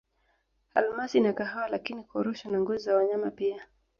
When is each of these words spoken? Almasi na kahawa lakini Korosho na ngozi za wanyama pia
Almasi 0.73 1.19
na 1.19 1.33
kahawa 1.33 1.67
lakini 1.69 2.03
Korosho 2.03 2.49
na 2.51 2.59
ngozi 2.59 2.83
za 2.83 2.95
wanyama 2.95 3.31
pia 3.31 3.67